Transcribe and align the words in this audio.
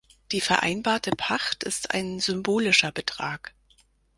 Die 0.31 0.41
vereinbarte 0.41 1.11
Pacht 1.15 1.63
ist 1.63 1.93
ein 1.93 2.19
symbolischer 2.19 2.91
Betrag. 2.91 3.53